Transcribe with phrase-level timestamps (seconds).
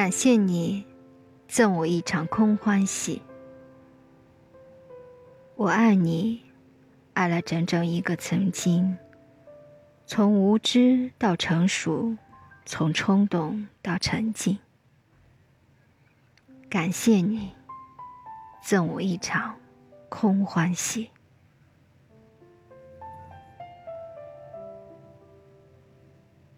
[0.00, 0.86] 感谢你
[1.46, 3.20] 赠我一场空欢喜。
[5.56, 6.40] 我爱你
[7.12, 8.96] 爱了整整一个曾经
[10.06, 12.16] 从无知到成熟
[12.64, 14.58] 从冲动到沉静。
[16.70, 17.52] 感谢你
[18.64, 19.54] 赠我一场
[20.08, 21.10] 空欢喜。